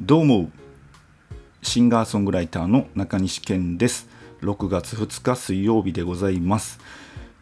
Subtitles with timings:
[0.00, 0.50] どうも
[1.62, 4.08] シンガーソングライターの中西健です。
[4.42, 6.80] 6月2日水曜日でございます。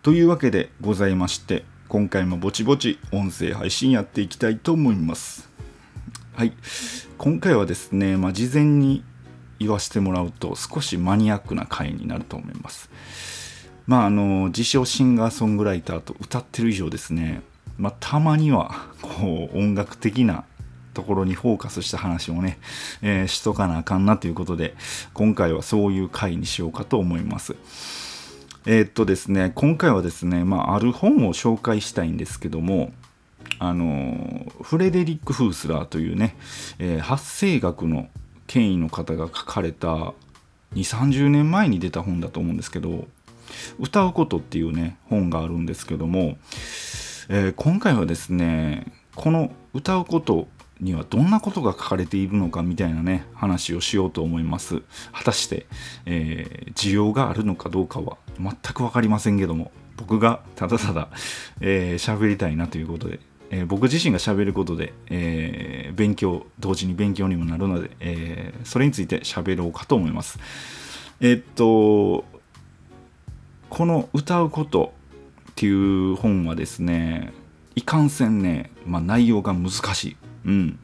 [0.03, 5.49] というわけでございまして今回もぼちぼち音声配信やっていきたいと思います。
[6.35, 6.53] はい。
[7.17, 9.03] 今回はですね、まあ、事前に
[9.59, 12.91] 言わせてもらうと少しマニアックな回になると思います。
[13.87, 17.41] まああの自称シンガーソングライターと歌ってる以上ですね
[17.79, 20.45] まあ、たまにはこう音楽的な
[20.93, 22.59] ところにフォーカスした話をね、
[23.03, 24.75] えー、しとかなあかんなということで
[25.15, 27.57] 今回はそういう回にしようかと思います。
[28.65, 32.93] えー、っとですね今回はですね、まあ、ある本を紹介したいんですけども
[33.59, 36.37] あのフレデリック・フースラーというね、
[36.79, 38.09] えー、発声学の
[38.47, 40.15] 権威の方が書かれた2
[40.75, 43.09] 3 0年前に出た本だと思うんですけど
[43.81, 46.39] 「歌うこと」っていうね本があるんですけども
[47.29, 50.49] えー、今回はですねこの歌うこと
[50.83, 54.83] にはどんなことが書かれているのかみたいなね話をしようと思います
[55.13, 55.67] 果たして、
[56.07, 61.09] えー、需要があるのかどうかは全く分かりませんけども僕がただただ
[61.61, 70.39] 喋、えー、りたいなということで、えー、僕自身が喋ることで、えー、勉強同時に勉強にもなるので、えそれについて喋ろうかと思います
[71.21, 72.25] えっと
[73.71, 74.93] この歌うこと
[75.51, 77.33] っていう本はですね
[77.75, 80.17] いかんせんね、まあ、内容が難しい。
[80.45, 80.79] うん。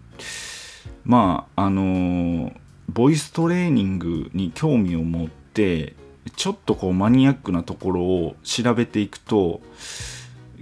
[1.05, 2.53] まああのー、
[2.89, 5.95] ボイストレーニングに興味を持って
[6.37, 9.61] ちょっとこうマニアックなところを調べていくと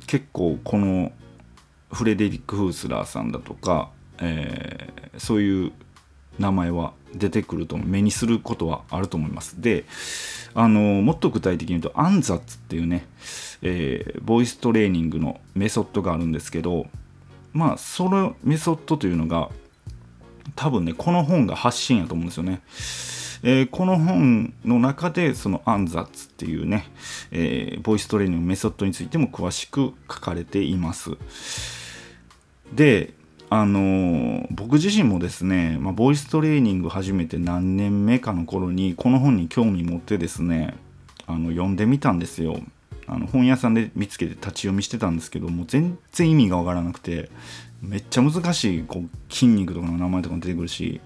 [0.06, 1.12] 結構この
[1.92, 5.72] フレデリック・フースラーさんだとか、えー、そういう
[6.38, 9.60] 名前は出てくると目にすることはあると思います。
[9.60, 9.84] で
[10.54, 13.06] あのもっと具体的に言うとアンザッツっていうね、
[13.62, 16.86] えー、ボイストレーニングのメソッドがあるんですけど
[17.56, 19.48] まあそのメソッドというのが
[20.54, 22.60] 多分ねこの本が発信やと思うんですよね。
[23.42, 26.86] えー、この本の中でそのアンザッツっていうね、
[27.30, 31.10] えー、ボイストレーニングメソッドについても詳しく書かれています。
[32.72, 33.14] で、
[33.48, 40.74] あのー、僕自身もですね、まあ、ボイストレーニング始めて何年目かの頃にこの本に興味持ってですね
[41.26, 42.60] あの読んでみたんですよ
[43.08, 47.30] あの本屋さんで見つけて立ち読みしてたんですけども全然意味がわからなくて
[47.82, 51.00] めっちゃ難しいこう筋肉とかの名前とかも出てくるし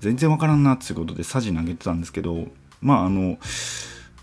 [0.00, 2.46] 全然わからんなっていうことでさじ投げてたんですけど
[2.80, 3.38] まああの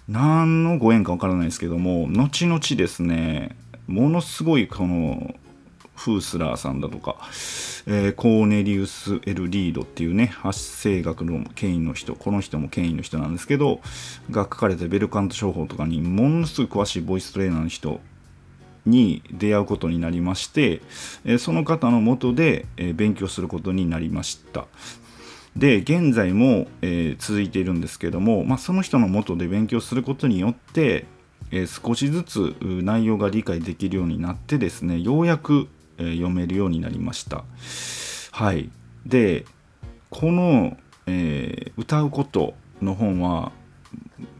[0.08, 3.56] 何のご縁かわからないですけども後々ですね
[3.88, 5.36] ものすごいこの
[6.00, 7.18] フースラーさんだとか、
[7.86, 13.82] えー、コーネリウス・エル・リードっていうね発声学の権威の人この人も権威の人なんですけど
[14.32, 18.00] が書かれたベルカント商法とかにものすごい詳しいボイストレーナーの人
[18.86, 20.82] に出会うことになりまして、
[21.26, 24.66] え、その方のもとで、え、勉強することになりました。
[25.56, 31.06] で現在も、え続いているんですけども、まあ、その人のもとで勉強することによって
[31.52, 35.68] え少しずつ内容が理解できるようになってですねようやく
[36.00, 37.44] え読めるようになりました。
[38.32, 38.70] はい、
[39.06, 39.46] で
[40.10, 40.78] この、
[41.08, 43.52] えー、歌うことの本は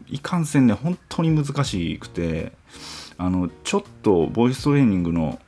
[0.08, 2.52] いかんせんね本当に難しくて
[3.16, 5.38] あのちょっとボイストレーニングの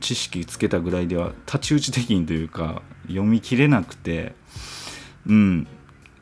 [0.00, 4.34] 知識つけたぐらいでは太刀打ち的にというか読み切れなくて
[5.26, 5.66] うん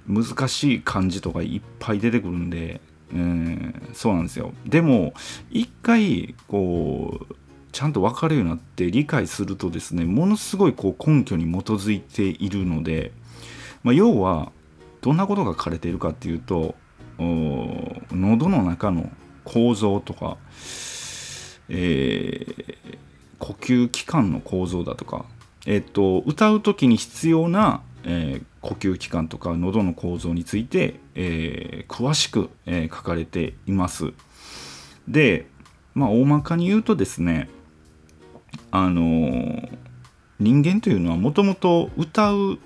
[0.06, 2.80] 難しい漢字とかいっぱい出てくるんで、
[3.12, 5.12] えー、そうなんですよでも
[5.50, 7.34] 一回こう
[7.72, 13.12] ちゃんと分かるようになって理解するとですねものすごいこう根拠に基づいているので、
[13.82, 14.52] まあ、要は
[15.00, 16.74] どんなことが書かれているかっていうと
[17.18, 19.10] 喉の中の
[19.44, 20.36] 構造とか、
[21.68, 22.98] えー、
[23.38, 25.26] 呼吸器官の構造だとか、
[25.66, 34.12] えー、っと歌う時に必要な、えー、呼吸器官とか喉の構造について、え詳しく、え書かれています。
[35.08, 35.46] で
[35.94, 37.48] まあ大まかに言うとですね
[38.70, 39.68] あの
[40.38, 42.58] 人間というのはもともと歌う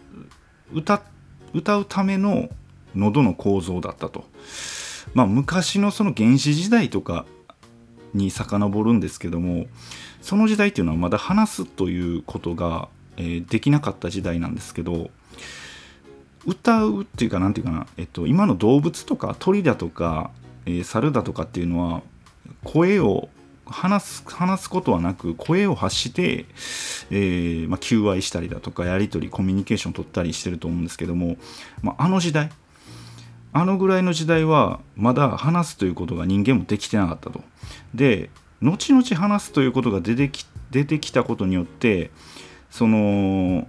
[0.72, 1.02] 歌
[1.52, 2.48] 歌うための
[2.94, 4.24] 喉の構造だったと。
[5.14, 7.26] まあ昔のその原始時代とか
[8.14, 9.66] に遡るんですけども
[10.22, 15.10] その時代っていうのはまだ話すということが、えー、できなかった時代なんですけど
[16.46, 20.30] 歌うっていうか何て言うかな、えっと、今の動物とか鳥だとか、
[20.66, 22.02] えー、猿だとかっていうのは
[22.62, 23.28] 声を
[23.66, 26.46] 話す話すことはなく声を発して、
[27.10, 31.36] えーまあ、求愛したりだとかやり取りコミュニケーションを取ったりしてると思うんですけども、
[31.82, 32.50] まあ、あの時代
[33.52, 37.42] あのぐらいの時代はまだ話すということが人間もできてなかったと。
[37.94, 38.30] で
[38.60, 42.10] 後々話すということが出てき出てきたことによって
[42.70, 43.68] その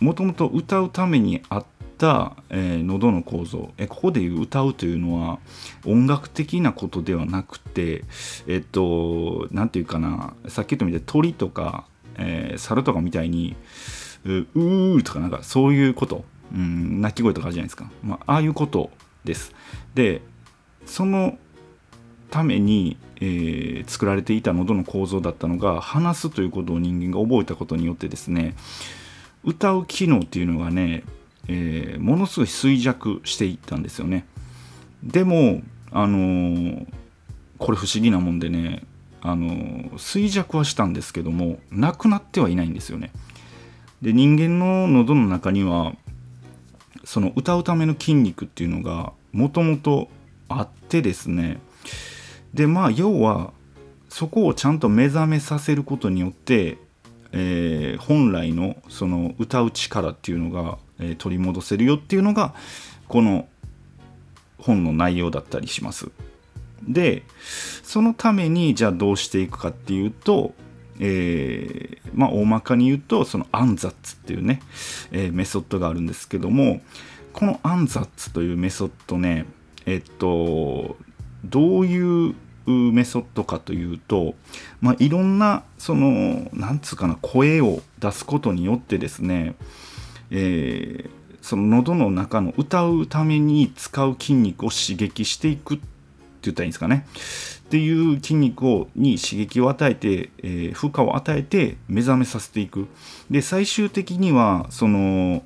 [0.00, 5.38] もともと歌うためにあった、たえー、喉の構造、えここでいう歌うというのは
[5.84, 8.04] 音楽的なことではなくて
[8.46, 11.84] えっと何て言うかなさっき言ったみたいに鳥とか、
[12.16, 13.54] えー、猿とかみたいに
[14.24, 16.24] うーとかなんかそういうこと、
[16.54, 18.90] うん、鳴き声とかあるじゃないですか、まあ、ああいうこと
[19.24, 19.54] です。
[19.94, 20.22] で
[20.86, 21.38] その
[22.30, 28.54] ために、えー、作られていた喉の構造だったのが話すということを人間が覚えたことによってですね
[29.44, 31.02] 歌う機能っていうのがね、
[31.52, 34.24] えー、ものすごい衰弱していったんですよね。
[35.02, 36.86] でもあのー、
[37.58, 38.84] これ不思議なもんでね
[39.20, 39.48] あの
[39.98, 43.10] 衰弱はしたんですけどもなくなってはいないんですよね。
[44.00, 45.94] で人間の喉の中には
[47.02, 50.08] その歌うための筋肉っていうのがもともと
[50.48, 51.58] あってですね。
[52.54, 53.52] でまあ要は
[54.08, 56.78] そこをちゃんと目覚めさせることによって、
[57.32, 62.54] えー、本来のその歌う力っていうのが、え、取り戻せるよっていうのが
[63.08, 63.48] この
[64.58, 66.10] 本の内容だったりします。
[66.86, 67.24] で
[67.82, 70.54] そのためにじゃあどうしていくかっていうと、
[70.98, 74.62] えー、まあ大まかに言うとそのアンザッツっていうね、
[75.12, 76.80] えー、メソッドがあるんですけども
[77.32, 79.44] このアンザッツというメソッドね
[79.86, 80.96] えっと
[81.44, 82.34] どういう
[82.66, 84.34] メソッドかというと、
[84.80, 89.54] まあ、いろんなそのなんつうかな声を出すことによってですね、
[90.30, 91.10] えー、
[91.42, 95.84] その喉の中の歌うために使う筋肉を刺激していくって
[96.42, 97.06] 言ったらいいんですかね。
[97.60, 102.88] っていう筋肉をに刺激を与えて、えー、負荷を与えて目覚めさせていく。
[103.30, 105.42] で最終的にはその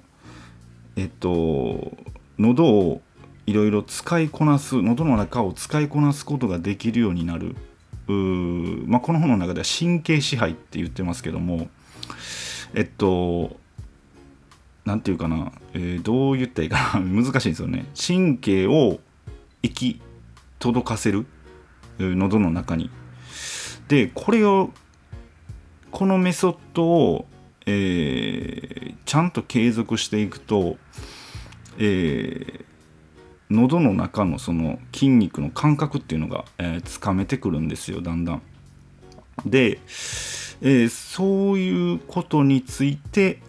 [0.96, 1.96] えっと
[2.38, 3.02] 喉を
[3.46, 7.56] いろいろ使いこなす喉の中を使いこなすことができるようになる。
[8.06, 11.68] まあ、この本の中では神経支配って言ってますけども
[12.74, 13.56] えっと
[14.84, 17.00] 何て言うかな、えー、どう言ったらいいかな。
[17.22, 17.86] 難しいんですよね。
[17.94, 19.00] 神経を
[19.62, 20.02] 行き
[20.58, 21.26] 届かせる。
[21.98, 22.90] 喉の中に。
[23.88, 24.70] でこれを
[25.90, 27.26] このメソッドを、
[27.66, 30.76] えー、ちゃんと継続していくと、
[31.78, 32.64] えー、
[33.50, 38.42] 喉の中のその筋肉の感覚っていうのが、えー、つかめてくるんですよだんだん。
[39.46, 39.78] で、
[40.62, 43.40] えー、そういうことについて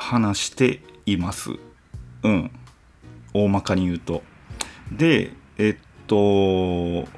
[0.00, 1.50] 話しています。
[2.22, 2.50] うん。
[3.32, 4.22] 大まかに言うと。
[4.90, 5.76] で、えっ
[6.06, 7.08] と、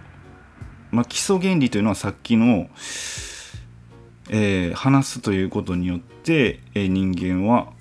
[0.90, 2.68] まあ、基礎原理というのはさっきの、
[4.28, 7.72] えー、話すということによって、えー、人間は、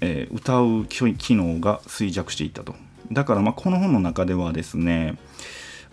[0.00, 2.74] えー、歌う機能が衰弱していったと。
[3.10, 5.18] だからまあこの本の中ではですね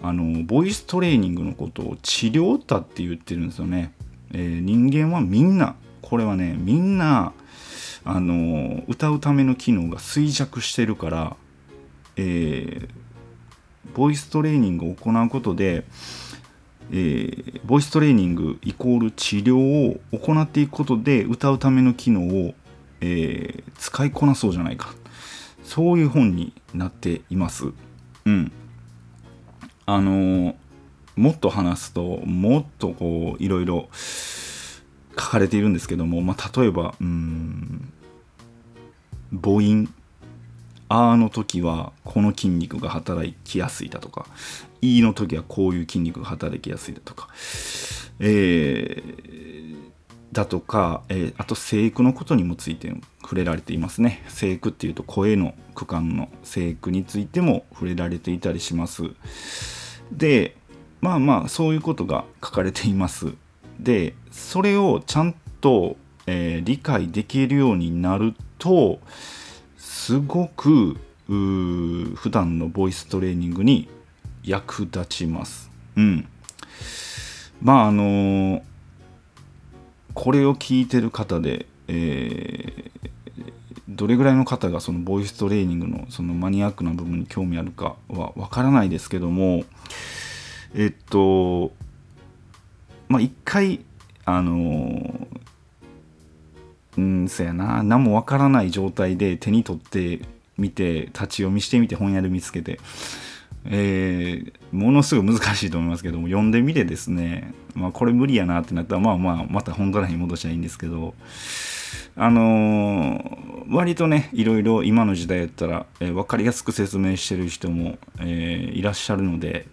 [0.02, 3.94] あのボイストレーニングのことを治療歌って言ってるんですよね、
[4.34, 7.34] えー、人間はみんなこれはねみんな
[8.06, 11.36] あの歌うための機能が衰弱してるから、
[12.16, 12.88] えー、
[13.96, 15.86] ボイストレーニングを行うことで、
[16.92, 22.54] えー、ボイストレーニングイコール治療を行っていくことで歌うための機能を、
[23.02, 24.94] えー、使いこなそうじゃないか
[25.64, 27.72] そういう本になっています。
[28.26, 28.52] うん。
[29.88, 30.56] あの
[31.16, 33.90] もっと話すともっとこういろいろ
[35.18, 37.92] 書かれているんですけども、まあ、例えばうん
[39.32, 39.94] 母音
[40.90, 44.28] 「あ」の時はこの筋肉が働きやすいだとか
[44.82, 47.30] 「い」の時はこういう筋肉が働きやすいだとか、
[48.20, 49.76] えー、
[50.32, 54.24] だとか、えー、あと生育のことにもついて触れられていますね。
[54.28, 59.04] 生育っていうと声の区間の生育についても触れられていたりします。
[60.12, 60.56] で
[61.02, 63.34] まあまあそういうことが書かれています。
[63.80, 69.00] でそれをちゃんと、えー、理解できるようになると
[69.78, 73.88] すごく普段のボイストレーニングに
[74.44, 75.72] 役立ちます。
[75.96, 76.28] うん。
[77.62, 78.62] まああのー
[80.16, 83.52] これを聞いてる方で、えー、
[83.90, 89.66] どれぐらいの方がそのボイストレーニングのそのマニアックな部分に興味あるかはわからないですけども
[90.74, 91.74] えっと
[93.10, 93.82] まあ一回
[94.24, 95.28] あの
[96.98, 97.84] うんそやな。
[97.84, 100.20] 何もわからない状態で手に取って
[100.58, 102.80] みて立ち読みしてみて本屋で見つけて。
[103.68, 111.14] えー、ものすごい難しいと思いますけども読んでみてですね、まあ、これ無理やなってなったらまあまあまた本棚に戻しゃいいんですけど。
[112.18, 119.68] あのー、割とねいろいろ今の時代やったら、えー、分かりやすく説明してる人も、えー、いらっしゃるので、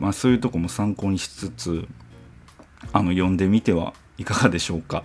[0.00, 1.86] まあ、そういうとこも参考にしつつ
[2.92, 5.04] あの読んでみてはいかがでしょうか。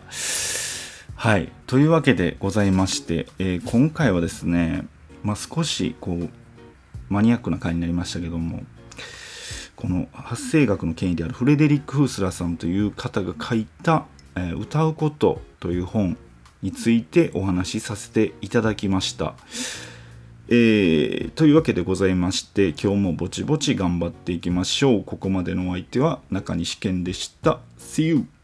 [1.21, 4.87] はいというわけでございまして、え今回はですね
[5.21, 6.29] まあ、少しこう
[7.09, 8.63] マニアックな回になりましたけども
[9.75, 16.17] この発声学の権威であるフレデリック・フースラーさんという方が書いた「えー、歌うこと」という本
[16.63, 19.35] についてお話しさせていただきました。
[20.47, 25.03] えー、というわけでございまして今日もぼちぼち頑張っていきましょう。
[25.03, 27.59] ここまでのお相手は中西健でした。
[27.77, 28.40] See you!